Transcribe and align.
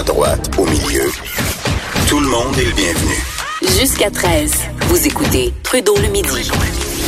À 0.00 0.02
droite, 0.02 0.50
au 0.56 0.64
milieu. 0.64 1.02
Tout 2.08 2.20
le 2.20 2.26
monde 2.26 2.56
est 2.56 2.64
le 2.64 2.72
bienvenu. 2.72 3.14
Jusqu'à 3.78 4.10
13, 4.10 4.50
vous 4.88 5.06
écoutez 5.06 5.52
Trudeau 5.62 5.94
le 5.96 6.08
midi. 6.08 6.50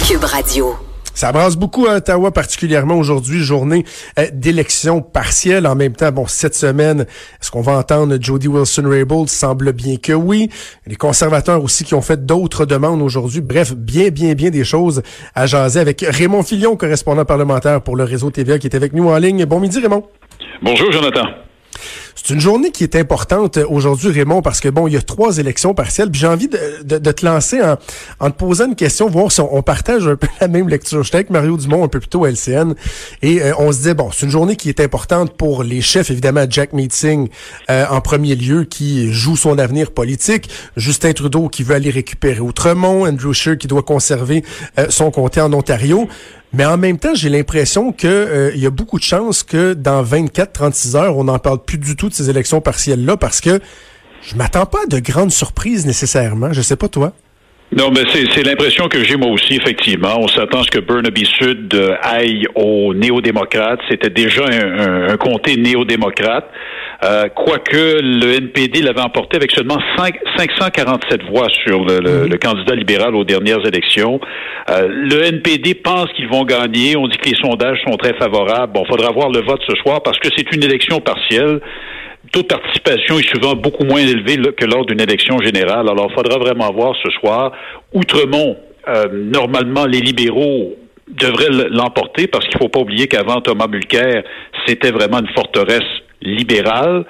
Cube 0.06 0.24
Radio. 0.24 0.74
Ça 1.14 1.32
brasse 1.32 1.56
beaucoup 1.56 1.86
à 1.86 1.96
Ottawa, 1.96 2.30
particulièrement 2.32 2.96
aujourd'hui, 2.96 3.40
journée 3.40 3.86
euh, 4.18 4.26
d'élection 4.34 5.00
partielle. 5.00 5.66
En 5.66 5.74
même 5.74 5.94
temps, 5.94 6.12
bon, 6.12 6.26
cette 6.26 6.54
semaine, 6.54 7.06
est-ce 7.40 7.50
qu'on 7.50 7.62
va 7.62 7.78
entendre 7.78 8.18
Jody 8.20 8.48
Wilson-Raybould? 8.48 9.28
Semble 9.28 9.72
bien 9.72 9.96
que 9.96 10.12
oui. 10.12 10.50
Les 10.86 10.96
conservateurs 10.96 11.64
aussi 11.64 11.84
qui 11.84 11.94
ont 11.94 12.02
fait 12.02 12.26
d'autres 12.26 12.66
demandes 12.66 13.00
aujourd'hui. 13.00 13.40
Bref, 13.40 13.72
bien, 13.74 14.10
bien, 14.10 14.34
bien 14.34 14.50
des 14.50 14.64
choses 14.64 15.02
à 15.34 15.46
jaser 15.46 15.80
avec 15.80 16.04
Raymond 16.06 16.42
Filion, 16.42 16.76
correspondant 16.76 17.24
parlementaire 17.24 17.80
pour 17.80 17.96
le 17.96 18.04
réseau 18.04 18.30
TVA, 18.30 18.58
qui 18.58 18.66
est 18.66 18.76
avec 18.76 18.92
nous 18.92 19.08
en 19.08 19.16
ligne. 19.16 19.46
Bon 19.46 19.60
midi, 19.60 19.80
Raymond. 19.80 20.04
Bonjour, 20.60 20.92
Jonathan. 20.92 21.24
C'est 22.14 22.34
une 22.34 22.40
journée 22.40 22.70
qui 22.70 22.84
est 22.84 22.96
importante 22.96 23.58
aujourd'hui, 23.68 24.10
Raymond, 24.10 24.42
parce 24.42 24.60
que 24.60 24.68
bon, 24.68 24.86
il 24.86 24.94
y 24.94 24.96
a 24.96 25.02
trois 25.02 25.38
élections 25.38 25.74
partielles. 25.74 26.08
J'ai 26.12 26.26
envie 26.26 26.48
de, 26.48 26.58
de, 26.84 26.98
de, 26.98 27.12
te 27.12 27.24
lancer 27.24 27.62
en, 27.62 27.76
en 28.20 28.30
te 28.30 28.36
posant 28.36 28.66
une 28.66 28.76
question, 28.76 29.08
voir 29.08 29.32
si 29.32 29.40
on, 29.40 29.54
on, 29.54 29.62
partage 29.62 30.06
un 30.06 30.16
peu 30.16 30.28
la 30.40 30.48
même 30.48 30.68
lecture. 30.68 31.02
J'étais 31.02 31.16
avec 31.16 31.30
Mario 31.30 31.56
Dumont 31.56 31.84
un 31.84 31.88
peu 31.88 32.00
plus 32.00 32.08
tôt 32.08 32.24
à 32.24 32.30
LCN 32.30 32.74
et 33.22 33.42
euh, 33.42 33.52
on 33.58 33.72
se 33.72 33.78
disait 33.78 33.94
bon, 33.94 34.10
c'est 34.12 34.26
une 34.26 34.32
journée 34.32 34.56
qui 34.56 34.68
est 34.68 34.80
importante 34.80 35.36
pour 35.36 35.62
les 35.62 35.80
chefs, 35.80 36.10
évidemment 36.10 36.44
Jack 36.48 36.72
Meeting 36.72 37.28
euh, 37.70 37.86
en 37.90 38.00
premier 38.00 38.34
lieu, 38.34 38.64
qui 38.64 39.12
joue 39.12 39.36
son 39.36 39.58
avenir 39.58 39.90
politique, 39.90 40.48
Justin 40.76 41.12
Trudeau 41.12 41.48
qui 41.48 41.62
veut 41.62 41.74
aller 41.74 41.90
récupérer 41.90 42.40
Outremont, 42.40 43.06
Andrew 43.06 43.32
Scheer 43.32 43.58
qui 43.58 43.66
doit 43.66 43.82
conserver 43.82 44.44
euh, 44.78 44.86
son 44.88 45.10
comté 45.10 45.40
en 45.40 45.52
Ontario. 45.52 46.08
Mais 46.54 46.66
en 46.66 46.76
même 46.76 46.98
temps, 46.98 47.14
j'ai 47.14 47.30
l'impression 47.30 47.92
que 47.92 48.06
euh, 48.06 48.52
il 48.54 48.60
y 48.60 48.66
a 48.66 48.70
beaucoup 48.70 48.98
de 48.98 49.04
chances 49.04 49.42
que 49.42 49.72
dans 49.72 50.02
24-36 50.02 50.96
heures, 50.96 51.16
on 51.16 51.24
n'en 51.24 51.38
parle 51.38 51.64
plus 51.64 51.78
du 51.78 51.96
tout 51.96 52.08
de 52.08 52.14
ces 52.14 52.28
élections 52.28 52.60
partielles-là 52.60 53.16
parce 53.16 53.40
que 53.40 53.60
je 54.22 54.36
m'attends 54.36 54.66
pas 54.66 54.82
à 54.84 54.86
de 54.86 54.98
grandes 54.98 55.32
surprises 55.32 55.86
nécessairement. 55.86 56.52
Je 56.52 56.60
sais 56.60 56.76
pas 56.76 56.88
toi. 56.88 57.12
Non, 57.74 57.90
mais 57.90 58.02
c'est 58.12 58.42
l'impression 58.42 58.88
que 58.88 59.02
j'ai 59.02 59.16
moi 59.16 59.30
aussi, 59.30 59.54
effectivement. 59.54 60.18
On 60.18 60.28
s'attend 60.28 60.60
à 60.60 60.64
ce 60.64 60.70
que 60.70 60.78
Burnaby 60.78 61.24
Sud 61.24 61.72
euh, 61.72 61.94
aille 62.02 62.46
aux 62.54 62.92
néo-démocrates. 62.92 63.80
C'était 63.88 64.10
déjà 64.10 64.44
un, 64.44 65.16
comté 65.16 65.56
néo-démocrate. 65.56 66.44
Euh, 67.04 67.28
quoique 67.34 68.00
le 68.00 68.34
NPD 68.34 68.80
l'avait 68.80 69.00
emporté 69.00 69.36
avec 69.36 69.50
seulement 69.50 69.78
5, 69.96 70.14
547 70.36 71.22
voix 71.24 71.48
sur 71.48 71.84
le, 71.84 71.98
le, 71.98 72.28
le, 72.28 72.38
candidat 72.38 72.76
libéral 72.76 73.16
aux 73.16 73.24
dernières 73.24 73.66
élections. 73.66 74.20
Euh, 74.70 74.86
le 74.88 75.24
NPD 75.24 75.74
pense 75.74 76.12
qu'ils 76.12 76.28
vont 76.28 76.44
gagner. 76.44 76.96
On 76.96 77.08
dit 77.08 77.16
que 77.18 77.28
les 77.28 77.36
sondages 77.36 77.80
sont 77.84 77.96
très 77.96 78.14
favorables. 78.14 78.72
Bon, 78.72 78.84
faudra 78.84 79.10
voir 79.10 79.30
le 79.30 79.40
vote 79.40 79.60
ce 79.68 79.74
soir 79.76 80.02
parce 80.02 80.18
que 80.20 80.28
c'est 80.36 80.54
une 80.54 80.62
élection 80.62 81.00
partielle 81.00 81.60
taux 82.30 82.42
de 82.42 82.46
participation 82.46 83.18
est 83.18 83.28
souvent 83.28 83.54
beaucoup 83.54 83.84
moins 83.84 84.00
élevé 84.00 84.36
que 84.56 84.64
lors 84.64 84.86
d'une 84.86 85.00
élection 85.00 85.38
générale. 85.38 85.88
Alors, 85.88 86.08
il 86.10 86.14
faudra 86.14 86.38
vraiment 86.38 86.72
voir 86.72 86.94
ce 87.02 87.10
soir. 87.10 87.52
Outremont, 87.92 88.56
euh, 88.88 89.06
normalement, 89.12 89.86
les 89.86 90.00
libéraux 90.00 90.74
devraient 91.08 91.68
l'emporter 91.70 92.26
parce 92.26 92.46
qu'il 92.46 92.56
ne 92.56 92.62
faut 92.62 92.68
pas 92.68 92.80
oublier 92.80 93.06
qu'avant 93.06 93.40
Thomas 93.40 93.66
Mulcair, 93.66 94.22
c'était 94.66 94.90
vraiment 94.90 95.18
une 95.18 95.32
forteresse 95.34 95.82
libérale. 96.22 97.04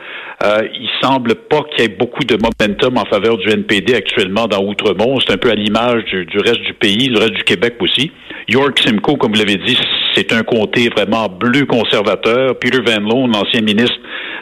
Euh, 0.45 0.63
il 0.75 0.89
semble 1.01 1.35
pas 1.35 1.63
qu'il 1.71 1.83
y 1.83 1.85
ait 1.85 1.97
beaucoup 1.97 2.25
de 2.25 2.37
momentum 2.37 2.99
en 2.99 3.05
faveur 3.05 3.39
du 3.39 3.49
NPD 3.49 3.95
actuellement 3.95 4.47
dans 4.49 4.65
Outremont. 4.65 5.21
C'est 5.21 5.33
un 5.33 5.37
peu 5.37 5.51
à 5.51 5.55
l'image 5.55 6.05
du, 6.05 6.39
reste 6.39 6.63
du 6.63 6.75
pays, 6.75 7.09
du 7.09 7.17
reste 7.17 7.35
du 7.35 7.45
Québec 7.45 7.77
aussi. 7.81 8.11
York 8.49 8.79
Simcoe, 8.79 9.17
comme 9.17 9.33
vous 9.33 9.39
l'avez 9.39 9.57
dit, 9.57 9.79
c'est 10.15 10.33
un 10.33 10.43
comté 10.43 10.89
vraiment 10.89 11.29
bleu 11.29 11.65
conservateur. 11.65 12.59
Peter 12.59 12.81
Van 12.85 13.01
Loan, 13.01 13.29
l'ancien 13.29 13.61
ministre 13.61 13.97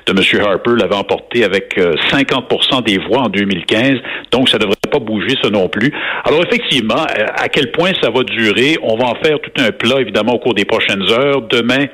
de 0.07 0.13
M. 0.13 0.43
Harper, 0.43 0.73
l'avait 0.79 0.95
emporté 0.95 1.45
avec 1.45 1.77
50% 1.77 2.79
euh, 2.79 2.81
des 2.81 2.99
voix 2.99 3.25
en 3.25 3.29
2015. 3.29 3.99
Donc, 4.31 4.49
ça 4.49 4.59
devrait 4.59 4.77
pas 4.91 4.99
bouger, 4.99 5.37
ça 5.43 5.51
non 5.51 5.69
plus. 5.69 5.93
Alors, 6.25 6.43
effectivement, 6.45 7.05
euh, 7.19 7.27
à 7.37 7.49
quel 7.49 7.71
point 7.73 7.93
ça 8.01 8.11
va 8.11 8.23
durer? 8.23 8.79
On 8.83 8.97
va 8.97 9.09
en 9.09 9.15
faire 9.17 9.39
tout 9.41 9.53
un 9.59 9.71
plat, 9.71 10.01
évidemment, 10.01 10.35
au 10.35 10.39
cours 10.39 10.55
des 10.55 10.65
prochaines 10.65 11.03
heures. 11.11 11.43
Demain, 11.43 11.87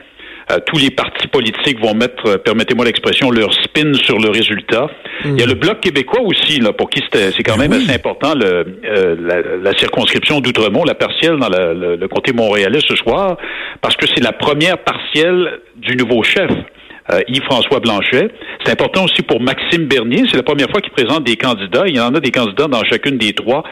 tous 0.67 0.79
les 0.79 0.91
partis 0.91 1.27
politiques 1.27 1.81
vont 1.81 1.95
mettre, 1.95 2.27
euh, 2.27 2.39
permettez-moi 2.39 2.85
l'expression, 2.85 3.31
leur 3.31 3.53
spin 3.53 3.95
sur 3.95 4.19
le 4.19 4.31
résultat. 4.31 4.87
Mmh. 5.25 5.35
Il 5.35 5.41
y 5.41 5.43
a 5.43 5.47
le 5.47 5.55
Bloc 5.55 5.81
québécois 5.81 6.21
aussi, 6.21 6.61
là, 6.61 6.73
pour 6.73 6.89
qui 6.89 7.03
c'est 7.13 7.43
quand 7.43 7.57
même 7.57 7.73
oui. 7.73 7.83
assez 7.83 7.95
important, 7.95 8.35
le, 8.35 8.79
euh, 8.85 9.17
la, 9.21 9.41
la, 9.59 9.79
circonscription 9.79 10.41
d'Outremont, 10.41 10.85
la 10.85 10.95
partielle 10.95 11.37
dans 11.39 11.49
la, 11.49 11.73
le, 11.73 11.97
le, 11.97 12.09
comté 12.09 12.33
montréalais 12.33 12.81
ce 12.87 12.95
soir, 12.95 13.37
parce 13.81 13.97
que 13.97 14.07
c'est 14.07 14.23
la 14.23 14.33
première 14.33 14.79
partielle 14.79 15.61
du 15.77 15.97
nouveau 15.97 16.23
chef. 16.23 16.51
Euh, 17.13 17.21
Yves-François 17.29 17.79
Blanchet. 17.79 18.29
C'est 18.65 18.73
important 18.73 19.05
aussi 19.05 19.23
pour 19.23 19.41
Maxime 19.41 19.87
Bernier. 19.87 20.25
C'est 20.29 20.37
la 20.37 20.43
première 20.43 20.69
fois 20.69 20.81
qu'il 20.81 20.91
présente 20.91 21.23
des 21.23 21.37
candidats. 21.37 21.85
Il 21.87 21.97
y 21.97 22.01
en 22.01 22.13
a 22.15 22.21
des 22.21 22.33
candidats 22.33 22.67
dans 22.67 22.83
chacune 22.83 23.17
des 23.17 23.33
trois 23.33 23.63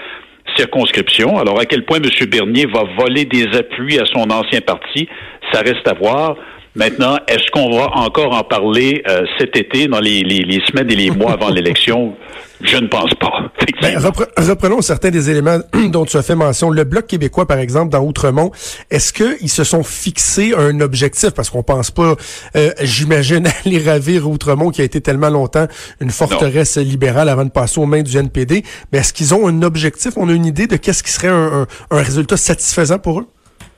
circonscriptions. 0.56 1.36
Alors, 1.38 1.58
à 1.58 1.64
quel 1.64 1.84
point 1.84 1.98
M. 1.98 2.08
Bernier 2.28 2.66
va 2.66 2.84
voler 2.96 3.24
des 3.24 3.46
appuis 3.56 3.98
à 3.98 4.04
son 4.06 4.30
ancien 4.30 4.60
parti, 4.60 5.08
ça 5.52 5.60
reste 5.60 5.86
à 5.88 5.94
voir. 5.94 6.36
Maintenant, 6.76 7.18
est-ce 7.28 7.50
qu'on 7.52 7.76
va 7.76 7.88
encore 7.94 8.34
en 8.34 8.42
parler 8.42 9.02
euh, 9.08 9.24
cet 9.38 9.56
été, 9.56 9.86
dans 9.86 10.00
les, 10.00 10.22
les, 10.22 10.40
les, 10.42 10.60
semaines 10.66 10.90
et 10.90 10.96
les 10.96 11.10
mois 11.10 11.32
avant 11.32 11.48
l'élection? 11.50 12.16
Je 12.62 12.76
ne 12.76 12.88
pense 12.88 13.14
pas. 13.14 13.30
Ben, 13.82 13.98
repre 13.98 14.28
reprenons 14.38 14.80
certains 14.82 15.10
des 15.10 15.30
éléments 15.30 15.58
dont 15.90 16.04
tu 16.04 16.16
as 16.16 16.22
fait 16.22 16.34
mention. 16.34 16.70
Le 16.70 16.84
Bloc 16.84 17.06
québécois, 17.06 17.46
par 17.46 17.58
exemple, 17.58 17.90
dans 17.90 18.00
Outremont, 18.00 18.50
est-ce 18.90 19.12
qu'ils 19.12 19.50
se 19.50 19.64
sont 19.64 19.82
fixés 19.82 20.54
un 20.56 20.80
objectif? 20.80 21.30
Parce 21.30 21.50
qu'on 21.50 21.62
pense 21.62 21.90
pas, 21.90 22.14
euh, 22.56 22.70
j'imagine, 22.80 23.46
aller 23.66 23.82
ravir 23.82 24.28
Outremont, 24.28 24.70
qui 24.70 24.80
a 24.80 24.84
été 24.84 25.00
tellement 25.00 25.28
longtemps 25.28 25.66
une 26.00 26.10
forteresse 26.10 26.76
non. 26.76 26.84
libérale 26.84 27.28
avant 27.28 27.44
de 27.44 27.50
passer 27.50 27.80
aux 27.80 27.86
mains 27.86 28.02
du 28.02 28.16
NPD. 28.16 28.64
Mais 28.92 28.98
est-ce 28.98 29.12
qu'ils 29.12 29.34
ont 29.34 29.46
un 29.48 29.62
objectif? 29.62 30.12
On 30.16 30.28
a 30.28 30.32
une 30.32 30.46
idée 30.46 30.66
de 30.66 30.76
qu'est-ce 30.76 31.02
qui 31.02 31.10
serait 31.10 31.28
un, 31.28 31.62
un, 31.62 31.66
un 31.90 32.02
résultat 32.02 32.36
satisfaisant 32.36 32.98
pour 32.98 33.20
eux? 33.20 33.26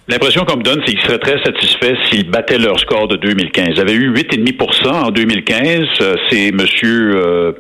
L'impression 0.08 0.44
qu'on 0.44 0.58
me 0.58 0.62
donne, 0.62 0.80
c'est 0.86 0.92
qu'ils 0.92 1.02
seraient 1.02 1.18
très 1.18 1.42
satisfaits 1.42 1.96
s'ils 2.04 2.30
battaient 2.30 2.58
leur 2.58 2.78
score 2.78 3.08
de 3.08 3.16
2015. 3.16 3.70
Ils 3.70 3.80
avaient 3.80 3.94
eu 3.94 4.12
8,5% 4.12 5.06
en 5.06 5.10
2015. 5.10 5.80
C'est 6.30 6.50
M. 6.50 6.60
Euh, 6.84 7.52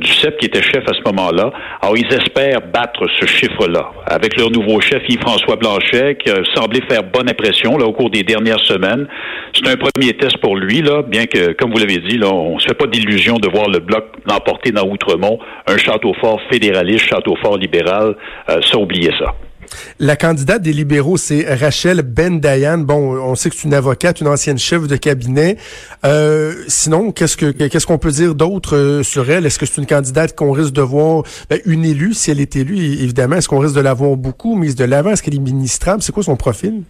Duceppe 0.00 0.36
qui 0.38 0.46
était 0.46 0.62
chef 0.62 0.82
à 0.88 0.94
ce 0.94 1.02
moment-là. 1.06 1.52
Alors, 1.80 1.96
ils 1.96 2.12
espèrent 2.12 2.60
battre 2.74 3.06
ce 3.20 3.26
chiffre-là. 3.26 3.92
Avec 4.06 4.36
leur 4.36 4.50
nouveau 4.50 4.80
chef, 4.80 5.00
Yves-François 5.08 5.54
Blanchet, 5.54 6.16
qui 6.16 6.28
a 6.30 6.42
semblé 6.56 6.80
faire 6.90 7.04
bonne 7.04 7.30
impression 7.30 7.78
là, 7.78 7.86
au 7.86 7.92
cours 7.92 8.10
des 8.10 8.24
dernières 8.24 8.64
semaines. 8.64 9.06
C'est 9.54 9.68
un 9.68 9.76
premier 9.76 10.12
test 10.14 10.38
pour 10.38 10.56
lui, 10.56 10.82
là, 10.82 11.02
bien 11.02 11.26
que, 11.26 11.52
comme 11.52 11.70
vous 11.70 11.78
l'avez 11.78 11.98
dit, 11.98 12.18
là, 12.18 12.32
on 12.32 12.58
se 12.58 12.66
fait 12.66 12.74
pas 12.74 12.88
d'illusion 12.88 13.36
de 13.36 13.48
voir 13.48 13.68
le 13.68 13.78
Bloc 13.78 14.06
l'emporter 14.26 14.72
dans 14.72 14.88
Outremont. 14.88 15.38
Un 15.68 15.76
château 15.76 16.14
fort 16.20 16.40
fédéraliste, 16.50 17.06
château 17.06 17.36
fort 17.40 17.58
libéral, 17.58 18.16
euh, 18.50 18.60
ça, 18.62 18.76
oubliez 18.76 19.12
ça. 19.20 19.36
La 19.98 20.16
candidate 20.16 20.62
des 20.62 20.72
libéraux, 20.72 21.16
c'est 21.16 21.52
Rachel 21.54 22.02
Ben 22.02 22.40
Dayan. 22.40 22.78
Bon, 22.78 23.16
on 23.16 23.34
sait 23.34 23.50
que 23.50 23.56
c'est 23.56 23.64
une 23.64 23.74
avocate, 23.74 24.20
une 24.20 24.28
ancienne 24.28 24.58
chef 24.58 24.86
de 24.86 24.96
cabinet. 24.96 25.56
Euh, 26.04 26.54
sinon, 26.68 27.12
qu'est-ce 27.12 27.36
que 27.36 27.50
qu'est-ce 27.50 27.86
qu'on 27.86 27.98
peut 27.98 28.10
dire 28.10 28.34
d'autre 28.34 28.76
euh, 28.76 29.02
sur 29.02 29.30
elle? 29.30 29.46
Est-ce 29.46 29.58
que 29.58 29.66
c'est 29.66 29.80
une 29.80 29.86
candidate 29.86 30.36
qu'on 30.36 30.52
risque 30.52 30.72
de 30.72 30.82
voir 30.82 31.22
ben, 31.50 31.60
une 31.64 31.84
élue? 31.84 32.14
Si 32.14 32.30
elle 32.30 32.40
est 32.40 32.56
élue 32.56 32.76
Évidemment, 32.76 33.36
est-ce 33.36 33.48
qu'on 33.48 33.58
risque 33.58 33.74
de 33.74 33.80
la 33.80 33.94
voir 33.94 34.16
beaucoup 34.16 34.56
mise 34.56 34.74
de 34.74 34.84
l'avant? 34.84 35.10
Est-ce 35.10 35.22
qu'elle 35.22 35.34
est 35.34 35.38
ministrable? 35.38 36.02
C'est 36.02 36.12
quoi 36.12 36.22
son 36.22 36.36
profil? 36.36 36.82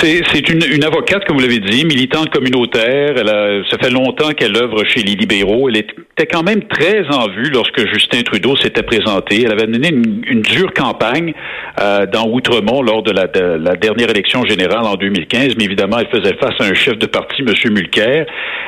C'est 0.00 0.48
une, 0.48 0.62
une, 0.72 0.84
avocate, 0.84 1.24
comme 1.24 1.36
vous 1.36 1.42
l'avez 1.42 1.58
dit, 1.58 1.84
militante 1.84 2.30
communautaire. 2.30 3.14
Elle 3.16 3.28
a, 3.28 3.62
ça 3.70 3.78
fait 3.78 3.90
longtemps 3.90 4.30
qu'elle 4.30 4.56
œuvre 4.56 4.84
chez 4.84 5.02
les 5.02 5.14
libéraux. 5.14 5.68
Elle 5.68 5.78
était 5.78 6.26
quand 6.26 6.42
même 6.42 6.62
très 6.64 7.04
en 7.10 7.28
vue 7.28 7.50
lorsque 7.50 7.86
Justin 7.92 8.22
Trudeau 8.22 8.56
s'était 8.56 8.82
présenté. 8.82 9.42
Elle 9.44 9.52
avait 9.52 9.66
mené 9.66 9.88
une, 9.88 10.22
une 10.26 10.42
dure 10.42 10.72
campagne 10.74 11.32
euh, 11.80 12.06
dans 12.06 12.28
Outremont 12.28 12.82
lors 12.82 13.02
de 13.02 13.12
la, 13.12 13.26
de 13.26 13.40
la, 13.40 13.76
dernière 13.76 14.10
élection 14.10 14.44
générale 14.44 14.84
en 14.84 14.94
2015, 14.96 15.56
mais 15.56 15.64
évidemment, 15.64 15.98
elle 15.98 16.08
faisait 16.08 16.36
face 16.36 16.54
à 16.60 16.64
un 16.64 16.74
chef 16.74 16.98
de 16.98 17.06
parti, 17.06 17.42
M. 17.42 17.54
Mulcair. 17.72 18.26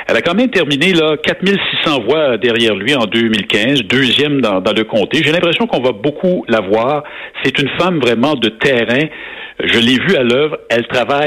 Elle 0.08 0.16
a 0.16 0.22
quand 0.22 0.34
même 0.34 0.50
terminé 0.50 0.92
là 0.92 1.16
4600 1.22 2.04
voix 2.08 2.38
derrière 2.38 2.74
lui 2.74 2.94
en 2.94 3.04
2015, 3.04 3.82
deuxième 3.82 4.40
dans, 4.40 4.60
dans 4.60 4.72
le 4.72 4.84
comté. 4.84 5.22
J'ai 5.22 5.32
l'impression 5.32 5.66
qu'on 5.66 5.82
va 5.82 5.92
beaucoup 5.92 6.44
la 6.48 6.60
voir. 6.60 7.04
C'est 7.42 7.58
une 7.58 7.68
femme 7.78 7.98
vraiment 7.98 8.34
de 8.34 8.48
terrain. 8.48 9.06
Je 9.62 9.80
l'ai 9.80 9.98
vue 9.98 10.16
à 10.16 10.22
l'œuvre. 10.22 10.58
Elle 10.70 10.86
travaille 10.86 11.17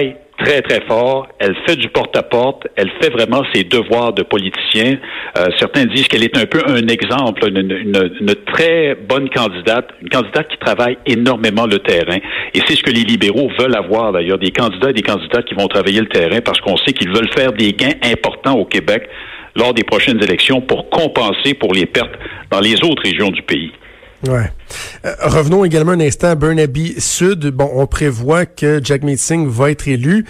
très, 0.44 0.62
très 0.62 0.82
fort. 0.88 1.28
Elle 1.40 1.56
fait 1.68 1.76
du 1.76 1.90
porte-à-porte. 1.90 2.68
Elle 2.76 2.90
fait 3.02 3.10
vraiment 3.10 3.44
ses 3.54 3.64
devoirs 3.64 4.14
de 4.14 4.24
politicien. 4.24 4.98
Euh, 5.38 5.48
certains 5.60 5.86
disent 5.86 6.08
qu'elle 6.08 6.24
est 6.24 6.38
un 6.38 6.46
peu 6.46 6.62
un 6.68 6.88
exemple, 6.88 7.48
une, 7.48 8.36
très 8.54 8.96
bonne 8.96 9.30
candidate, 9.30 9.90
une 10.02 10.10
candidate 10.10 10.48
qui 10.50 10.58
travaille 10.58 10.98
énormément 11.06 11.66
le 11.66 11.80
terrain. 11.80 12.18
Et 12.54 12.60
c'est 12.68 12.76
ce 12.76 12.84
que 12.84 12.92
les 12.92 13.04
libéraux 13.04 13.50
veulent 13.60 13.76
avoir, 13.76 14.12
d'ailleurs, 14.12 14.40
des 14.40 14.52
candidats 14.52 14.90
et 14.90 14.94
des 14.94 15.04
candidates 15.04 15.46
qui 15.46 15.56
vont 15.56 15.68
travailler 15.68 16.00
le 16.00 16.10
terrain 16.10 16.42
parce 16.42 16.60
qu'on 16.60 16.78
sait 16.78 16.94
qu'ils 16.94 17.12
veulent 17.12 17.32
faire 17.36 17.54
des 17.54 17.74
gains 17.74 17.96
importants 18.04 18.58
au 18.58 18.66
Québec 18.66 19.08
lors 19.56 19.74
des 19.74 19.84
prochaines 19.84 20.22
élections 20.24 20.62
pour 20.62 20.90
compenser 20.90 21.54
pour 21.54 21.74
les 21.74 21.86
pertes 21.86 22.14
dans 22.50 22.60
les 22.60 22.76
autres 22.84 23.04
régions 23.04 23.30
du 23.30 23.42
pays. 23.42 23.72
Ouais. 24.28 24.50
Euh, 25.06 25.16
revenons 25.22 25.66
également 25.66 25.94
un 25.94 26.00
instant 26.00 26.30
à 26.30 26.36
Burnaby 26.36 26.96
Sud. 27.00 27.48
Bon, 27.48 27.70
on 27.74 27.88
prévoit 27.88 28.46
que 28.46 28.80
Jack 28.84 29.02
Singh 29.18 29.48
va 29.48 29.72
être 29.72 29.88
élu. 29.88 30.26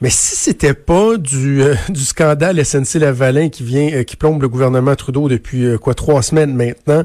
Mais 0.00 0.10
si 0.10 0.36
c'était 0.36 0.74
pas 0.74 1.16
du, 1.16 1.62
euh, 1.62 1.74
scandale 1.94 2.62
SNC 2.64 2.98
Lavalin 2.98 3.48
qui 3.48 3.62
vient 3.62 3.90
euh, 3.92 4.02
qui 4.02 4.16
plombe 4.16 4.42
le 4.42 4.48
gouvernement 4.48 4.94
Trudeau 4.96 5.28
depuis 5.28 5.78
quoi 5.78 5.94
trois 5.94 6.22
semaines 6.22 6.54
maintenant, 6.54 7.04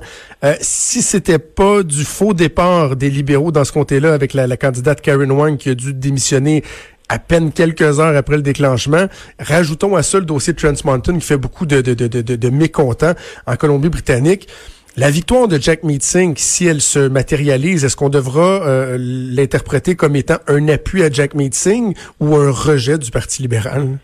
si 0.60 1.02
c'était 1.02 1.40
pas 1.40 1.84
du 1.84 2.04
faux 2.04 2.34
départ 2.34 2.96
des 2.96 3.10
libéraux 3.10 3.52
dans 3.52 3.64
ce 3.64 3.72
comté-là 3.72 4.14
avec 4.14 4.34
la, 4.34 4.58
candidate 4.58 5.02
Karen 5.02 5.32
Wang 5.32 5.58
qui 5.58 5.70
a 5.70 5.76
dû 5.76 5.94
démissionner 5.94 6.64
à 7.10 7.18
peine 7.18 7.52
quelques 7.52 8.00
heures 8.00 8.16
après 8.16 8.36
le 8.36 8.44
déclenchement, 8.44 9.08
rajoutons 9.40 9.96
à 9.96 10.04
ça 10.04 10.20
le 10.20 10.26
dossier 10.26 10.54
de 10.54 10.60
Trans 10.60 10.74
Mountain 10.86 11.16
qui 11.16 11.26
fait 11.26 11.38
beaucoup 11.38 11.66
de, 11.66 11.82
de, 11.82 11.94
de 11.96 12.50
mécontents 12.50 13.14
en 13.48 13.56
Colombie-Britannique. 13.56 14.48
La 14.98 15.12
victoire 15.12 15.48
de 15.48 15.58
Jack 15.62 15.84
Meeting, 15.84 16.34
si 16.36 16.66
elle 16.66 16.82
se 16.82 17.08
matérialise, 17.08 17.86
est-ce 17.86 17.96
qu'on 17.96 18.10
devra 18.10 18.68
euh, 18.68 18.98
l'interpréter 19.00 19.96
comme 19.96 20.16
étant 20.16 20.38
un 20.48 20.68
appui 20.68 21.04
à 21.04 21.10
Jack 21.12 21.36
Meeting 21.36 21.94
ou 22.20 22.36
un 22.36 22.52
rejet 22.52 22.98
du 22.98 23.12
Parti 23.12 23.44
libéral? 23.44 24.00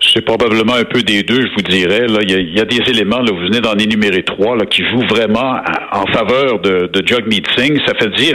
C'est 0.00 0.24
probablement 0.24 0.74
un 0.74 0.84
peu 0.84 1.02
des 1.02 1.22
deux, 1.22 1.42
je 1.42 1.54
vous 1.54 1.62
dirais. 1.62 2.06
Là, 2.06 2.20
il 2.22 2.54
y 2.54 2.60
a, 2.60 2.64
des 2.64 2.80
éléments, 2.90 3.20
là, 3.20 3.30
vous 3.30 3.46
venez 3.46 3.60
d'en 3.60 3.74
énumérer 3.74 4.24
trois, 4.24 4.56
là, 4.56 4.66
qui 4.66 4.82
jouent 4.82 5.06
vraiment 5.06 5.60
en 5.92 6.06
faveur 6.06 6.60
de, 6.60 6.90
de 6.92 7.06
Jagmeet 7.06 7.44
Singh. 7.56 7.78
Ça 7.86 7.94
fait 7.94 8.10
dire 8.16 8.34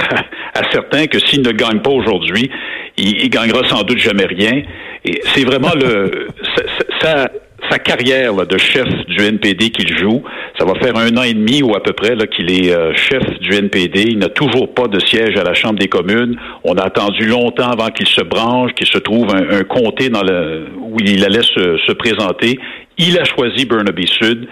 à, 0.54 0.62
certains 0.72 1.08
que 1.08 1.20
s'il 1.20 1.42
ne 1.42 1.52
gagne 1.52 1.82
pas 1.82 1.92
aujourd'hui, 1.92 2.50
il, 2.96 3.22
il, 3.22 3.30
gagnera 3.30 3.68
sans 3.68 3.84
doute 3.84 4.00
jamais 4.00 4.26
rien. 4.26 4.64
Et 5.04 5.22
c'est 5.36 5.44
vraiment 5.44 5.74
le 5.76 6.30
ça, 7.02 7.30
sa 7.70 7.80
carrière 7.80 8.34
de 8.34 8.58
chef 8.58 8.88
du 9.08 9.24
NPD 9.24 9.70
qu'il 9.70 9.98
joue. 9.98 10.24
Ça 10.58 10.66
va 10.66 10.74
faire 10.80 10.96
un 10.98 11.16
an 11.18 11.24
et 11.24 11.34
demi 11.34 11.62
ou 11.62 11.76
à 11.76 11.82
peu 11.82 11.94
près 11.94 12.16
qu'il 12.28 12.52
est 12.52 12.74
euh, 12.74 12.94
chef 12.96 13.24
du 13.40 13.54
NPD. 13.54 14.06
Il 14.10 14.20
n'a 14.20 14.30
toujours 14.30 14.74
pas 14.74 14.88
de 14.88 15.00
siège 15.00 15.38
à 15.38 15.44
la 15.44 15.54
Chambre 15.54 15.80
des 15.80 15.88
communes. 15.88 16.38
On 16.64 16.76
a 16.76 16.84
attendu 16.84 17.26
longtemps 17.26 17.70
avant 17.70 17.90
qu'il 17.90 18.08
se 18.08 18.22
branche, 18.22 18.74
qu'il 18.74 18.88
se 18.88 18.98
trouve 18.98 19.34
un, 19.34 19.64
comté 19.64 20.10
dans 20.10 20.24
le, 20.24 20.68
où 20.80 20.98
il 21.00 21.24
allait 21.24 21.44
se, 21.44 21.78
se 21.86 21.92
présenter. 21.94 22.60
Il 22.98 23.20
a 23.20 23.24
choisi 23.24 23.66
Burnaby 23.66 24.08
Sud. 24.08 24.48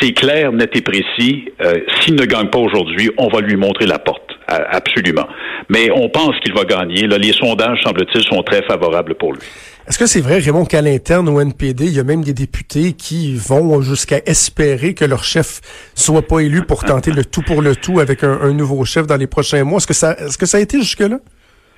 C'est 0.00 0.12
clair, 0.12 0.52
net 0.52 0.74
et 0.76 0.82
précis. 0.82 1.46
Euh, 1.60 1.74
s'il 2.00 2.14
ne 2.14 2.24
gagne 2.24 2.48
pas 2.48 2.58
aujourd'hui, 2.58 3.10
on 3.18 3.28
va 3.28 3.40
lui 3.40 3.56
montrer 3.56 3.86
la 3.86 3.98
porte. 3.98 4.29
Absolument. 4.50 5.28
Mais 5.68 5.90
on 5.94 6.08
pense 6.08 6.34
qu'il 6.42 6.52
va 6.52 6.64
gagner. 6.64 7.06
Là, 7.06 7.18
les 7.18 7.32
sondages, 7.32 7.78
semble-t-il, 7.84 8.22
sont 8.24 8.42
très 8.42 8.62
favorables 8.62 9.14
pour 9.14 9.32
lui. 9.32 9.40
Est-ce 9.88 9.98
que 9.98 10.06
c'est 10.06 10.20
vrai, 10.20 10.38
Raymond, 10.38 10.66
qu'à 10.66 10.82
l'interne 10.82 11.28
au 11.28 11.40
NPD, 11.40 11.86
il 11.86 11.92
y 11.92 12.00
a 12.00 12.04
même 12.04 12.22
des 12.22 12.32
députés 12.32 12.92
qui 12.92 13.34
vont 13.34 13.80
jusqu'à 13.80 14.18
espérer 14.26 14.94
que 14.94 15.04
leur 15.04 15.24
chef 15.24 15.60
soit 15.94 16.22
pas 16.22 16.40
élu 16.40 16.62
pour 16.62 16.84
tenter 16.84 17.10
le 17.10 17.24
tout 17.24 17.42
pour 17.42 17.62
le 17.62 17.74
tout 17.74 17.98
avec 18.00 18.22
un, 18.22 18.52
nouveau 18.52 18.84
chef 18.84 19.06
dans 19.06 19.16
les 19.16 19.26
prochains 19.26 19.64
mois? 19.64 19.78
Est-ce 19.78 19.86
que 19.86 19.94
ça, 19.94 20.16
est-ce 20.18 20.38
que 20.38 20.46
ça 20.46 20.58
a 20.58 20.60
été 20.60 20.78
jusque-là? 20.78 21.18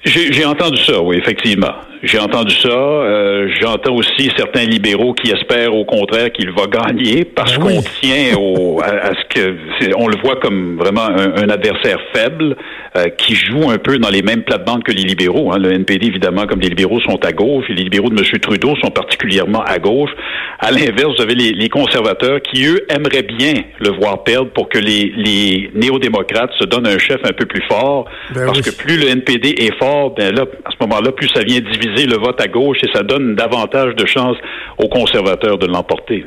J'ai 0.05 0.45
entendu 0.45 0.79
ça, 0.79 1.01
oui, 1.01 1.17
effectivement. 1.17 1.73
J'ai 2.03 2.19
entendu 2.19 2.53
ça. 2.55 2.69
Euh, 2.69 3.49
J'entends 3.61 3.95
aussi 3.95 4.29
certains 4.37 4.65
libéraux 4.65 5.15
qui 5.15 5.31
espèrent 5.31 5.75
au 5.75 5.85
contraire 5.85 6.33
qu'il 6.33 6.51
va 6.51 6.67
gagner 6.67 7.25
parce 7.25 7.57
ben 7.59 7.63
qu'on 7.63 7.83
tient 8.01 8.37
au, 8.37 8.81
à, 8.81 9.13
ce 9.15 9.35
que 9.35 9.57
on 9.97 10.09
le 10.09 10.17
voit 10.21 10.37
comme 10.37 10.77
vraiment 10.79 11.07
un, 11.07 11.49
adversaire 11.49 11.99
faible 12.13 12.57
euh, 12.97 13.09
qui 13.17 13.37
joue 13.37 13.71
un 13.71 13.79
peu 13.79 13.99
dans 13.99 14.11
les 14.11 14.23
mêmes 14.23 14.43
plates-bandes 14.43 14.83
que 14.83 14.91
les 14.91 15.05
libéraux. 15.05 15.53
Hein. 15.53 15.59
Le 15.59 15.73
NPD, 15.73 16.09
évidemment, 16.09 16.47
comme 16.47 16.61
les 16.61 16.71
libéraux 16.71 17.01
sont 17.01 17.25
à 17.25 17.33
gauche, 17.33 17.67
et 17.69 17.75
les 17.75 17.85
libéraux 17.85 18.11
de 18.11 18.19
M. 18.19 18.41
Trudeau 18.41 18.75
sont 18.83 18.91
particulièrement 18.91 19.63
à 19.63 19.79
gauche. 19.79 20.11
À 20.59 20.71
l'inverse, 20.71 21.17
vous 21.17 21.23
avez 21.23 21.35
les, 21.35 21.53
les, 21.53 21.69
conservateurs 21.69 22.41
qui, 22.43 22.67
eux, 22.67 22.85
aimeraient 22.89 23.23
bien 23.23 23.55
le 23.79 23.91
voir 23.91 24.25
perdre 24.25 24.51
pour 24.51 24.69
que 24.69 24.79
les, 24.79 25.13
les 25.17 25.71
néo-démocrates 25.75 26.53
se 26.59 26.65
donnent 26.65 26.87
un 26.87 26.99
chef 26.99 27.21
un 27.25 27.33
peu 27.33 27.47
plus 27.47 27.63
fort. 27.69 28.07
Ben 28.35 28.47
parce 28.47 28.61
que 28.61 28.71
plus 28.71 28.97
le 28.97 29.09
NPD 29.09 29.55
est 29.59 29.77
fort, 29.79 30.15
ben 30.15 30.35
là, 30.35 30.45
à 30.65 30.71
ce 30.71 30.77
moment-là, 30.81 31.13
plus 31.13 31.29
ça 31.29 31.43
vient 31.43 31.61
diviser 31.61 31.92
le 32.07 32.17
vote 32.17 32.41
à 32.41 32.49
gauche 32.49 32.79
et 32.83 32.93
ça 32.93 33.03
donne 33.03 33.35
davantage 33.35 33.95
de 33.95 34.07
chances 34.07 34.37
aux 34.79 34.89
conservateurs 34.89 35.59
de 35.59 35.67
l'emporter. 35.67 36.25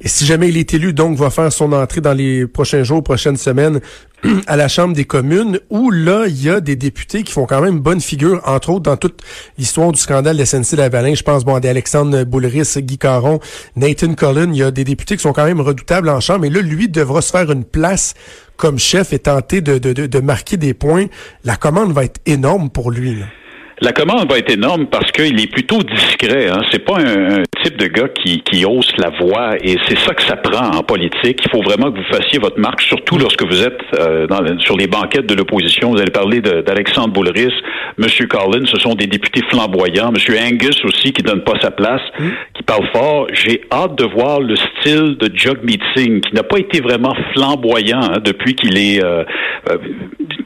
Et 0.00 0.08
si 0.08 0.26
jamais 0.26 0.48
il 0.48 0.56
est 0.56 0.74
élu, 0.74 0.92
donc, 0.92 1.16
va 1.16 1.30
faire 1.30 1.52
son 1.52 1.72
entrée 1.72 2.00
dans 2.00 2.12
les 2.12 2.46
prochains 2.46 2.82
jours, 2.82 3.02
prochaines 3.02 3.36
semaines 3.36 3.80
à 4.46 4.56
la 4.56 4.68
Chambre 4.68 4.94
des 4.94 5.04
communes, 5.04 5.60
où 5.70 5.90
là, 5.90 6.24
il 6.26 6.42
y 6.42 6.50
a 6.50 6.60
des 6.60 6.74
députés 6.74 7.22
qui 7.22 7.32
font 7.32 7.46
quand 7.46 7.60
même 7.60 7.78
bonne 7.78 8.00
figure, 8.00 8.42
entre 8.44 8.70
autres 8.70 8.82
dans 8.82 8.96
toute 8.96 9.22
l'histoire 9.56 9.92
du 9.92 10.00
scandale 10.00 10.36
de 10.36 10.44
SNC-Lavalin. 10.44 11.14
Je 11.14 11.22
pense 11.22 11.44
bon, 11.44 11.54
à 11.54 11.66
Alexandre 11.66 12.24
Boulris, 12.24 12.74
Guy 12.78 12.98
Caron, 12.98 13.38
Nathan 13.76 14.14
Cullen. 14.14 14.54
Il 14.54 14.58
y 14.58 14.62
a 14.62 14.70
des 14.70 14.84
députés 14.84 15.16
qui 15.16 15.22
sont 15.22 15.32
quand 15.32 15.46
même 15.46 15.60
redoutables 15.60 16.08
en 16.08 16.20
Chambre. 16.20 16.44
Et 16.44 16.50
là, 16.50 16.60
lui 16.60 16.88
devra 16.88 17.22
se 17.22 17.30
faire 17.30 17.50
une 17.52 17.64
place 17.64 18.14
comme 18.56 18.78
chef 18.78 19.12
et 19.12 19.20
tenter 19.20 19.60
de, 19.60 19.78
de, 19.78 19.92
de, 19.92 20.06
de 20.06 20.20
marquer 20.20 20.56
des 20.56 20.74
points. 20.74 21.06
La 21.44 21.56
commande 21.56 21.92
va 21.92 22.04
être 22.04 22.20
énorme 22.26 22.68
pour 22.68 22.90
lui. 22.90 23.14
Là. 23.14 23.26
La 23.80 23.92
commande 23.92 24.30
va 24.30 24.38
être 24.38 24.52
énorme 24.52 24.86
parce 24.86 25.10
qu'il 25.10 25.40
est 25.40 25.50
plutôt 25.50 25.82
discret. 25.82 26.48
Hein. 26.48 26.60
C'est 26.70 26.84
pas 26.84 26.98
un, 26.98 27.42
type 27.62 27.76
de 27.76 27.86
gars 27.86 28.08
qui, 28.08 28.40
qui 28.42 28.64
hausse 28.64 28.92
la 28.98 29.10
voix 29.10 29.56
et 29.60 29.76
c'est 29.88 29.98
ça 29.98 30.14
que 30.14 30.22
ça 30.22 30.36
prend 30.36 30.76
en 30.76 30.82
politique. 30.82 31.40
Il 31.44 31.50
faut 31.50 31.62
vraiment 31.62 31.90
que 31.90 31.98
vous 31.98 32.16
fassiez 32.16 32.38
votre 32.38 32.58
marque, 32.60 32.82
surtout 32.82 33.18
lorsque 33.18 33.42
vous 33.44 33.62
êtes 33.62 33.80
euh, 33.98 34.26
dans, 34.26 34.58
sur 34.60 34.76
les 34.76 34.86
banquettes 34.86 35.26
de 35.26 35.34
l'opposition. 35.34 35.90
Vous 35.90 36.00
allez 36.00 36.10
parler 36.10 36.40
d'Alexandre 36.40 37.12
Boulris, 37.12 37.52
M. 37.98 38.06
Carlin, 38.28 38.64
ce 38.66 38.78
sont 38.78 38.94
des 38.94 39.06
députés 39.06 39.42
flamboyants. 39.50 40.12
M. 40.14 40.36
Angus 40.38 40.84
aussi 40.84 41.12
qui 41.12 41.22
donne 41.22 41.42
pas 41.42 41.58
sa 41.60 41.70
place, 41.70 42.02
mmh. 42.18 42.28
qui 42.54 42.62
parle 42.62 42.86
fort. 42.92 43.26
J'ai 43.32 43.62
hâte 43.72 43.96
de 43.96 44.04
voir 44.04 44.40
le 44.40 44.56
style 44.56 45.16
de 45.18 45.30
Jug 45.34 45.58
Meeting 45.64 46.20
qui 46.20 46.34
n'a 46.34 46.42
pas 46.42 46.58
été 46.58 46.80
vraiment 46.80 47.14
flamboyant 47.32 48.00
hein, 48.02 48.18
depuis 48.22 48.54
qu'il 48.54 48.78
est 48.78 49.02
euh, 49.02 49.24
euh, 49.70 49.78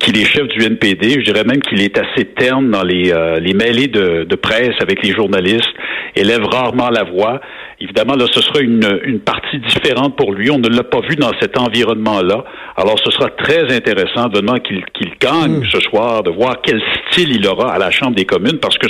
qu'il 0.08 0.20
est 0.22 0.24
chef 0.24 0.48
du 0.48 0.64
NPD. 0.64 1.20
Je 1.20 1.32
dirais 1.32 1.44
même 1.44 1.60
qu'il 1.60 1.82
est 1.82 1.98
assez 1.98 2.24
terne 2.24 2.70
dans 2.70 2.82
les 2.82 3.12
euh, 3.12 3.38
les 3.40 3.52
mêlées 3.52 3.88
de, 3.88 4.24
de, 4.24 4.36
presse 4.36 4.74
avec 4.80 5.02
les 5.02 5.12
journalistes, 5.12 5.68
élève 6.16 6.44
rarement 6.44 6.88
la 6.88 7.04
voix. 7.04 7.40
Évidemment, 7.80 8.14
là, 8.14 8.24
ce 8.32 8.40
sera 8.40 8.60
une, 8.60 9.00
une 9.04 9.20
partie 9.20 9.58
différente 9.58 10.16
pour 10.16 10.32
lui. 10.32 10.50
On 10.50 10.58
ne 10.58 10.68
l'a 10.68 10.82
pas 10.82 11.00
vu 11.00 11.14
dans 11.16 11.32
cet 11.40 11.58
environnement-là. 11.58 12.44
Alors, 12.76 12.98
ce 13.04 13.10
sera 13.10 13.28
très 13.28 13.72
intéressant, 13.72 14.28
vraiment, 14.28 14.58
qu'il 14.58 14.82
gagne 15.20 15.58
hmm. 15.58 15.66
ce 15.70 15.80
soir, 15.80 16.22
de 16.22 16.30
voir 16.30 16.56
quel 16.62 16.80
style 17.10 17.30
il 17.30 17.46
aura 17.46 17.72
à 17.72 17.78
la 17.78 17.90
Chambre 17.90 18.16
des 18.16 18.24
communes, 18.24 18.58
parce 18.58 18.78
que 18.78 18.86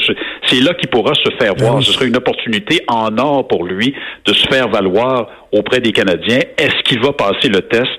c'est 0.46 0.60
là 0.60 0.72
qu'il 0.74 0.88
pourra 0.88 1.14
se 1.14 1.30
faire 1.38 1.54
ben 1.54 1.64
voir. 1.64 1.82
Ce 1.82 1.92
sera 1.92 2.06
une 2.06 2.16
opportunité 2.16 2.80
en 2.86 3.18
or 3.18 3.46
pour 3.48 3.64
lui 3.64 3.94
de 4.24 4.32
se 4.32 4.46
faire 4.48 4.68
valoir 4.68 5.28
auprès 5.52 5.80
des 5.80 5.92
Canadiens. 5.92 6.40
Est-ce 6.56 6.82
qu'il 6.84 7.00
va 7.00 7.12
passer 7.12 7.48
le 7.48 7.62
test? 7.62 7.98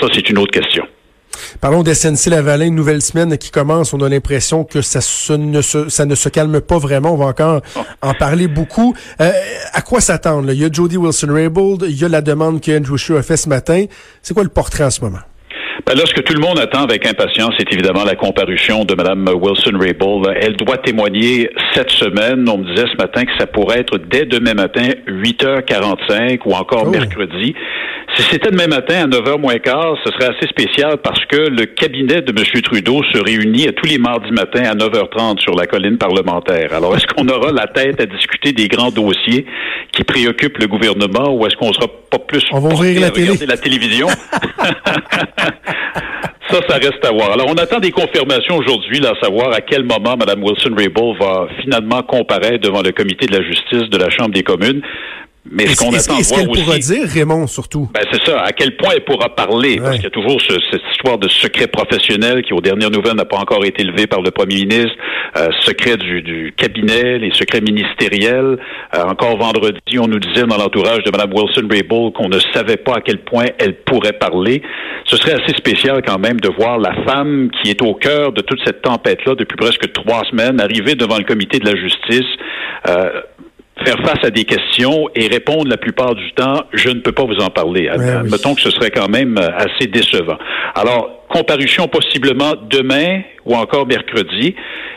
Ça, 0.00 0.08
c'est 0.12 0.28
une 0.28 0.38
autre 0.38 0.52
question. 0.52 0.86
Parlons 1.60 1.82
d'SNC 1.82 2.26
Lavalin, 2.26 2.66
une 2.66 2.74
nouvelle 2.74 3.02
semaine 3.02 3.36
qui 3.38 3.50
commence. 3.50 3.92
On 3.92 4.00
a 4.02 4.08
l'impression 4.08 4.64
que 4.64 4.82
ça, 4.82 5.00
ne 5.36 5.62
se, 5.62 5.88
ça 5.88 6.04
ne 6.04 6.14
se 6.14 6.28
calme 6.28 6.60
pas 6.60 6.78
vraiment. 6.78 7.12
On 7.14 7.16
va 7.16 7.26
encore 7.26 7.62
en 8.02 8.14
parler 8.14 8.48
beaucoup. 8.48 8.94
Euh, 9.20 9.32
à 9.72 9.82
quoi 9.82 10.00
s'attendre? 10.00 10.52
Il 10.52 10.60
y 10.60 10.64
a 10.64 10.68
Jody 10.70 10.96
Wilson-Raybould, 10.96 11.86
il 11.88 12.00
y 12.00 12.04
a 12.04 12.08
la 12.08 12.20
demande 12.20 12.60
que 12.60 12.76
Andrew 12.76 12.96
Scheer 12.96 13.18
a 13.18 13.22
fait 13.22 13.36
ce 13.36 13.48
matin. 13.48 13.84
C'est 14.22 14.34
quoi 14.34 14.42
le 14.42 14.48
portrait 14.48 14.84
en 14.84 14.90
ce 14.90 15.00
moment? 15.00 15.20
Ben 15.86 15.94
là, 15.94 16.04
ce 16.04 16.12
que 16.12 16.20
tout 16.20 16.34
le 16.34 16.40
monde 16.40 16.58
attend 16.58 16.82
avec 16.82 17.06
impatience, 17.06 17.54
c'est 17.58 17.72
évidemment 17.72 18.04
la 18.04 18.14
comparution 18.16 18.84
de 18.84 18.94
Mme 18.94 19.28
Wilson-Raybould. 19.28 20.34
Elle 20.40 20.56
doit 20.56 20.78
témoigner 20.78 21.50
cette 21.72 21.90
semaine. 21.90 22.48
On 22.48 22.58
me 22.58 22.64
disait 22.64 22.86
ce 22.92 22.96
matin 22.96 23.24
que 23.24 23.30
ça 23.38 23.46
pourrait 23.46 23.80
être 23.80 23.98
dès 23.98 24.24
demain 24.26 24.54
matin, 24.54 24.88
8h45 25.06 26.40
ou 26.44 26.54
encore 26.54 26.84
oh. 26.86 26.90
mercredi. 26.90 27.54
Si 28.14 28.22
c'était 28.22 28.50
demain 28.50 28.66
matin 28.66 29.04
à 29.04 29.06
9h 29.06 29.38
moins 29.38 29.58
quart, 29.58 29.96
ce 30.04 30.10
serait 30.12 30.34
assez 30.34 30.48
spécial 30.48 30.96
parce 30.98 31.24
que 31.26 31.36
le 31.36 31.66
cabinet 31.66 32.22
de 32.22 32.32
M. 32.36 32.62
Trudeau 32.62 33.02
se 33.12 33.18
réunit 33.18 33.66
tous 33.76 33.86
les 33.86 33.98
mardis 33.98 34.32
matins 34.32 34.64
à 34.64 34.74
9h30 34.74 35.40
sur 35.40 35.54
la 35.54 35.66
colline 35.66 35.98
parlementaire. 35.98 36.74
Alors, 36.74 36.96
est-ce 36.96 37.06
qu'on 37.06 37.28
aura 37.28 37.52
la 37.52 37.66
tête 37.66 38.00
à 38.00 38.06
discuter 38.06 38.52
des 38.52 38.66
grands 38.66 38.90
dossiers 38.90 39.46
qui 39.92 40.04
préoccupent 40.04 40.58
le 40.58 40.66
gouvernement 40.66 41.32
ou 41.34 41.46
est-ce 41.46 41.56
qu'on 41.56 41.72
sera 41.72 41.86
pas 42.10 42.18
plus 42.18 42.44
on 42.50 42.60
va 42.60 42.70
ouvrir 42.70 43.00
la, 43.00 43.10
télé. 43.10 43.34
la 43.46 43.56
télévision? 43.56 44.08
Ça, 46.50 46.60
ça 46.66 46.76
reste 46.76 47.04
à 47.04 47.10
voir. 47.12 47.32
Alors, 47.32 47.46
on 47.50 47.54
attend 47.56 47.78
des 47.78 47.90
confirmations 47.90 48.56
aujourd'hui, 48.56 49.04
à 49.04 49.12
savoir 49.22 49.52
à 49.52 49.60
quel 49.60 49.82
moment 49.84 50.16
Mme 50.16 50.42
Wilson-Raybould 50.42 51.18
va 51.18 51.46
finalement 51.60 52.02
comparaître 52.02 52.60
devant 52.60 52.80
le 52.80 52.90
comité 52.92 53.26
de 53.26 53.36
la 53.36 53.42
justice 53.42 53.90
de 53.90 53.98
la 53.98 54.08
Chambre 54.08 54.30
des 54.30 54.42
communes. 54.42 54.80
Mais 55.50 55.66
ce 55.66 55.76
qu'on 55.76 55.92
attend 55.94 56.14
voir 56.20 56.40
qu'elle 56.40 56.48
aussi... 56.50 56.62
pourra 56.64 56.78
dire, 56.78 57.08
Raymond, 57.08 57.46
surtout? 57.46 57.88
Ben 57.94 58.02
c'est 58.12 58.22
ça. 58.24 58.40
À 58.42 58.52
quel 58.52 58.76
point 58.76 58.90
elle 58.94 59.04
pourra 59.04 59.34
parler? 59.34 59.76
Parce 59.76 59.88
Ouais. 59.90 59.94
qu'il 59.96 60.04
y 60.04 60.06
a 60.06 60.10
toujours 60.10 60.40
ce- 60.40 60.60
cette 60.70 60.82
histoire 60.92 61.18
de 61.18 61.28
secret 61.28 61.66
professionnel 61.68 62.42
qui, 62.42 62.52
aux 62.52 62.60
dernières 62.60 62.90
nouvelles, 62.90 63.14
n'a 63.16 63.24
pas 63.24 63.38
encore 63.38 63.64
été 63.64 63.82
levé 63.84 64.06
par 64.06 64.20
le 64.20 64.30
premier 64.30 64.56
ministre. 64.56 64.92
Euh, 65.36 65.48
secret 65.62 65.96
du, 65.96 66.22
du 66.22 66.52
cabinet, 66.56 67.18
les 67.18 67.32
secrets 67.32 67.60
ministériels. 67.60 68.58
Euh, 68.94 69.02
encore 69.04 69.36
vendredi, 69.38 69.98
on 69.98 70.06
nous 70.06 70.18
disait 70.18 70.44
dans 70.46 70.56
l'entourage 70.56 71.02
de 71.04 71.10
Mme 71.10 71.32
Wilson-Raybould 71.34 72.12
qu'on 72.14 72.28
ne 72.28 72.38
savait 72.54 72.76
pas 72.76 72.94
à 72.96 73.00
quel 73.00 73.18
point 73.18 73.46
elle 73.58 73.76
pourrait 73.84 74.12
parler. 74.14 74.62
Ce 75.04 75.16
serait 75.16 75.32
assez 75.42 75.54
spécial 75.56 76.02
quand 76.06 76.18
même 76.18 76.40
de 76.40 76.48
voir 76.48 76.78
la 76.78 76.94
femme 77.06 77.50
qui 77.62 77.70
est 77.70 77.82
au 77.82 77.94
cœur 77.94 78.32
de 78.32 78.40
toute 78.42 78.60
cette 78.64 78.82
tempête-là 78.82 79.34
depuis 79.34 79.56
presque 79.56 79.92
trois 79.92 80.22
semaines 80.30 80.60
arriver 80.60 80.94
devant 80.94 81.18
le 81.18 81.24
comité 81.24 81.58
de 81.58 81.66
la 81.66 81.76
justice. 81.76 82.26
euh, 82.88 83.20
faire 83.84 83.98
face 84.04 84.24
à 84.24 84.30
des 84.30 84.44
questions 84.44 85.08
et 85.14 85.28
répondre 85.28 85.68
la 85.68 85.76
plupart 85.76 86.14
du 86.14 86.32
temps, 86.32 86.64
je 86.72 86.88
ne 86.88 87.00
peux 87.00 87.12
pas 87.12 87.24
vous 87.24 87.38
en 87.40 87.50
parler. 87.50 87.88
Ouais, 87.88 87.96
oui. 87.98 88.10
Admettons 88.10 88.54
que 88.54 88.60
ce 88.60 88.70
serait 88.70 88.90
quand 88.90 89.08
même 89.08 89.38
euh, 89.38 89.48
assez 89.56 89.86
décevant. 89.86 90.38
Alors, 90.74 91.24
comparution 91.28 91.88
possiblement 91.88 92.54
demain 92.70 93.20
ou 93.44 93.54
encore 93.54 93.86
mercredi. 93.86 94.54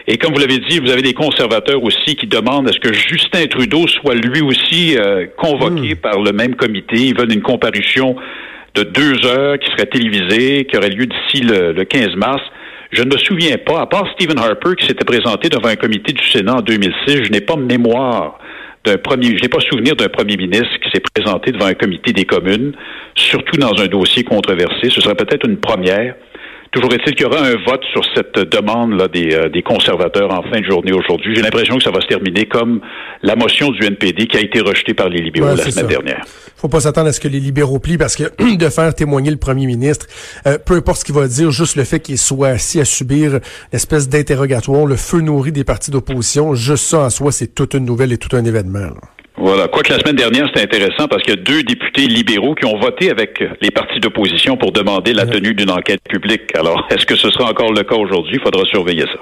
Et 0.08 0.18
comme 0.18 0.34
vous 0.34 0.40
l'avez 0.40 0.60
dit, 0.60 0.80
vous 0.80 0.92
avez 0.92 1.02
des 1.02 1.14
conservateurs 1.14 1.84
aussi 1.84 2.16
qui 2.16 2.28
demandent 2.28 2.70
à 2.70 2.74
ce 2.74 2.80
que 2.80 2.94
Justin 2.94 3.46
Trudeau 3.48 3.88
soit 3.88 4.16
lui 4.16 4.42
aussi 4.42 4.98
euh, 4.98 5.26
convoqué 5.38 5.96
par 5.96 6.20
le 6.20 6.32
même 6.32 6.56
comité. 6.56 6.98
Ils 6.98 7.18
veulent 7.18 7.34
une 7.34 7.42
comparution 7.42 8.16
de 8.76 8.84
deux 8.84 9.26
heures 9.26 9.60
qui 9.60 9.70
serait 9.72 9.86
télévisée, 9.86 10.66
qui 10.66 10.78
aurait 10.78 10.90
lieu 10.90 11.06
d'ici 11.06 11.44
le, 11.44 11.74
le 11.74 11.84
15 11.86 12.16
mars. 12.16 12.42
Je 12.92 13.04
ne 13.04 13.14
me 13.14 13.18
souviens 13.18 13.58
pas, 13.58 13.82
à 13.82 13.86
part 13.86 14.06
Stephen 14.16 14.38
Harper 14.38 14.76
qui 14.78 14.86
s'était 14.86 15.06
présenté 15.06 15.48
devant 15.48 15.70
un 15.70 15.76
comité 15.76 16.12
du 16.12 16.26
Sénat 16.28 16.56
en 16.56 16.62
2006, 16.62 17.24
je 17.24 17.32
n'ai 17.32 17.40
pas 17.40 17.56
mémoire 17.56 18.38
d'un 18.84 18.98
premier, 18.98 19.38
je 19.38 19.42
n'ai 19.42 19.50
pas 19.50 19.60
souvenir 19.60 19.96
d'un 19.96 20.10
premier 20.10 20.38
ministre 20.38 20.80
qui 20.84 20.90
s'est 20.92 21.04
présenté 21.14 21.52
devant 21.52 21.68
un 21.68 21.74
comité 21.74 22.14
des 22.14 22.26
communes, 22.26 22.74
surtout 23.16 23.58
dans 23.58 23.80
un 23.80 23.88
dossier 23.88 24.24
controversé. 24.24 24.90
Ce 24.90 25.02
serait 25.02 25.16
peut-être 25.16 25.48
une 25.48 25.58
première. 25.58 26.16
Toujours 26.72 26.94
est-il 26.94 27.16
qu'il 27.16 27.24
y 27.24 27.26
aura 27.26 27.42
un 27.42 27.56
vote 27.68 27.84
sur 27.92 28.02
cette 28.16 28.40
demande 28.50 28.94
là 28.94 29.10
des, 29.10 29.34
euh, 29.36 29.50
des 29.50 29.62
conservateurs 29.62 30.32
en 30.32 30.42
fin 30.44 30.62
de 30.62 30.66
journée 30.66 30.94
aujourd'hui. 30.94 31.36
J'ai 31.36 31.42
l'impression 31.42 31.78
que 31.78 31.84
ça 31.84 31.92
va 31.92 32.00
se 32.00 32.08
terminer 32.08 32.46
comme 32.46 32.80
la 33.24 33.36
motion 33.36 33.72
du 33.72 33.86
NPD 33.86 34.28
qui 34.28 34.38
a 34.38 34.40
été 34.40 34.62
rejetée 34.62 34.94
par 34.94 35.10
les 35.10 35.22
libéraux 35.22 35.48
Ouais, 35.50 35.56
la 35.58 35.64
semaine 35.64 35.74
ça. 35.74 35.84
dernière. 35.84 36.24
faut 36.56 36.70
pas 36.70 36.80
s'attendre 36.80 37.10
à 37.10 37.12
ce 37.12 37.20
que 37.20 37.28
les 37.28 37.42
libéraux 37.42 37.80
plient 37.80 37.98
parce 37.98 38.16
que 38.16 38.24
de 38.56 38.70
faire 38.70 38.96
témoigner 38.96 39.32
le 39.32 39.38
premier 39.38 39.66
ministre, 39.66 40.06
euh, 40.48 40.58
peu 40.66 40.76
importe 40.76 41.00
ce 41.00 41.04
qu'il 41.06 41.16
va 41.16 41.28
dire, 41.28 41.52
juste 41.52 41.76
le 41.76 41.84
fait 41.84 42.00
qu'il 42.00 42.18
soit 42.18 42.48
assis 42.48 42.80
à 42.80 42.86
subir 42.86 43.40
l'espèce 43.74 44.08
d'interrogatoire, 44.08 44.86
le 44.86 44.96
feu 44.96 45.20
nourri 45.20 45.52
des 45.52 45.66
partis 45.66 45.92
d'opposition, 45.92 46.56
juste 46.56 46.86
ça 46.86 47.00
en 47.00 47.10
soi, 47.10 47.34
c'est 47.34 47.54
toute 47.54 47.74
une 47.74 47.84
nouvelle 47.84 48.14
et 48.14 48.18
tout 48.18 48.34
un 48.34 48.46
événement. 48.46 48.80
là. 48.80 49.02
Voilà. 49.42 49.68
Quoique 49.68 49.92
la 49.92 50.00
semaine 50.00 50.16
dernière, 50.16 50.46
c'était 50.48 50.64
intéressant 50.64 51.08
parce 51.08 51.24
qu'il 51.24 51.34
y 51.36 51.38
a 51.40 51.42
deux 51.42 51.64
députés 51.64 52.08
libéraux 52.08 52.54
qui 52.54 52.66
ont 52.66 52.80
voté 52.80 53.10
avec 53.10 53.44
les 53.62 53.72
partis 53.72 54.00
d'opposition 54.00 54.56
pour 54.56 54.72
demander 54.72 55.14
la 55.14 55.26
tenue 55.26 55.54
d'une 55.56 55.72
enquête 55.72 56.02
publique. 56.08 56.56
Alors, 56.56 56.86
est-ce 56.92 57.06
que 57.06 57.16
ce 57.16 57.30
sera 57.32 57.50
encore 57.50 57.74
le 57.74 57.84
cas 57.84 57.96
aujourd'hui? 57.96 58.36
Il 58.38 58.42
faudra 58.42 58.64
surveiller 58.66 59.06
ça. 59.06 59.20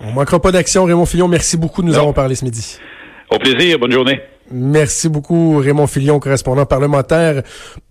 On 0.00 0.12
manquera 0.12 0.40
pas 0.40 0.50
d'action. 0.50 0.84
Raymond 0.84 1.06
Fillon, 1.06 1.28
merci 1.28 1.56
beaucoup 1.56 1.82
de 1.82 1.86
nous 1.86 1.92
Non. 1.92 2.00
avons 2.00 2.12
parlé 2.12 2.34
ce 2.34 2.44
midi. 2.44 2.78
Au 3.30 3.38
plaisir. 3.38 3.78
Bonne 3.78 3.92
journée. 3.92 4.20
Merci 4.52 5.08
beaucoup, 5.08 5.58
Raymond 5.58 5.86
Fillon, 5.86 6.18
correspondant 6.18 6.66
parlementaire 6.66 7.42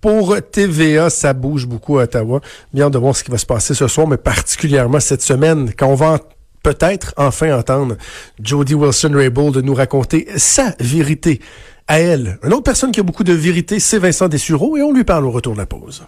pour 0.02 0.36
TVA. 0.52 1.10
Ça 1.10 1.32
bouge 1.34 1.66
beaucoup 1.66 2.00
à 2.00 2.04
Ottawa. 2.04 2.42
Bien 2.74 2.90
de 2.90 2.98
voir 2.98 3.16
ce 3.16 3.24
qui 3.24 3.32
va 3.32 3.38
se 3.38 3.46
passer 3.46 3.74
ce 3.74 3.88
soir, 3.88 4.08
mais 4.08 4.18
particulièrement 4.18 5.00
cette 5.00 5.22
semaine, 5.22 5.72
quand 5.78 5.88
on 5.88 5.96
va 5.96 6.20
peut-être 6.64 7.14
enfin 7.18 7.58
entendre 7.58 7.96
Jody 8.42 8.76
Wilson-Raybould 8.76 9.58
nous 9.58 9.74
raconter 9.74 10.28
sa 10.36 10.76
vérité 10.80 11.40
à 11.88 12.00
elle. 12.00 12.38
Une 12.44 12.54
autre 12.54 12.64
personne 12.64 12.92
qui 12.92 13.00
a 13.00 13.04
beaucoup 13.04 13.24
de 13.24 13.34
vérité, 13.34 13.80
c'est 13.80 13.98
Vincent 13.98 14.28
Dessureau, 14.28 14.78
et 14.78 14.82
on 14.82 14.94
lui 14.94 15.04
parle 15.04 15.26
au 15.26 15.32
retour 15.32 15.54
de 15.54 15.58
la 15.60 15.66
pause. 15.66 16.04